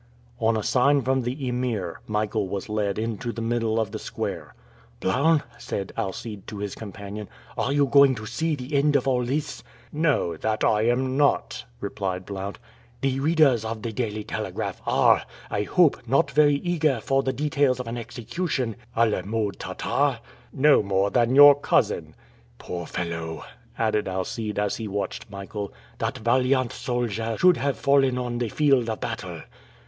On 0.39 0.57
a 0.57 0.63
sign 0.63 1.03
from 1.03 1.21
the 1.21 1.47
Emir, 1.47 1.99
Michael 2.07 2.49
was 2.49 2.67
led 2.67 2.97
into 2.97 3.31
the 3.31 3.39
middle 3.39 3.79
of 3.79 3.91
the 3.91 3.99
square. 3.99 4.55
"Blount," 4.99 5.43
said 5.59 5.93
Alcide 5.95 6.47
to 6.47 6.57
his 6.57 6.73
companion, 6.73 7.29
"are 7.55 7.71
you 7.71 7.85
going 7.85 8.15
to 8.15 8.25
see 8.25 8.55
the 8.55 8.73
end 8.75 8.95
of 8.95 9.07
all 9.07 9.23
this?" 9.23 9.61
"No, 9.91 10.35
that 10.37 10.63
I 10.63 10.87
am 10.87 11.17
not," 11.17 11.65
replied 11.79 12.25
Blount. 12.25 12.57
"The 13.01 13.19
readers 13.19 13.63
of 13.63 13.83
the 13.83 13.91
Daily 13.93 14.23
Telegraph 14.23 14.81
are, 14.87 15.21
I 15.51 15.61
hope, 15.61 16.07
not 16.07 16.31
very 16.31 16.55
eager 16.55 16.99
for 16.99 17.21
the 17.21 17.31
details 17.31 17.79
of 17.79 17.85
an 17.85 17.95
execution 17.99 18.77
a 18.95 19.05
la 19.05 19.21
mode 19.21 19.59
Tartare?" 19.59 20.17
"No 20.51 20.81
more 20.81 21.11
than 21.11 21.35
your 21.35 21.53
cousin!" 21.53 22.15
"Poor 22.57 22.87
fellow!" 22.87 23.43
added 23.77 24.07
Alcide, 24.07 24.57
as 24.57 24.77
he 24.77 24.87
watched 24.87 25.29
Michael. 25.29 25.71
"That 25.99 26.17
valiant 26.17 26.71
soldier 26.71 27.35
should 27.37 27.57
have 27.57 27.77
fallen 27.77 28.17
on 28.17 28.39
the 28.39 28.49
field 28.49 28.89
of 28.89 28.99
battle!" 28.99 29.41